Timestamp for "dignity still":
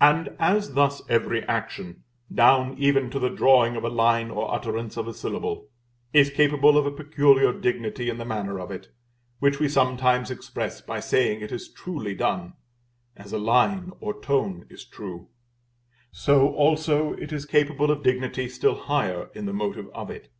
18.02-18.76